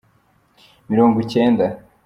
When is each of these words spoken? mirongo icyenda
mirongo 0.89 1.17
icyenda 1.25 1.65